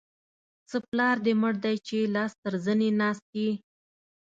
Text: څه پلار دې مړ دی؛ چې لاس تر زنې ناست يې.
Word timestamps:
څه 0.69 0.77
پلار 0.89 1.15
دې 1.25 1.33
مړ 1.41 1.53
دی؛ 1.63 1.75
چې 1.87 1.97
لاس 2.15 2.31
تر 2.43 2.53
زنې 2.65 2.89
ناست 3.01 3.27
يې. 3.39 3.49